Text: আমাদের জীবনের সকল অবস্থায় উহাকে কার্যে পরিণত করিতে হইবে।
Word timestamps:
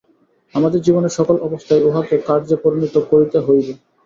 আমাদের 0.53 0.79
জীবনের 0.81 1.15
সকল 1.17 1.35
অবস্থায় 1.41 1.85
উহাকে 1.87 2.15
কার্যে 2.27 2.55
পরিণত 2.63 2.95
করিতে 3.11 3.37
হইবে। 3.39 3.73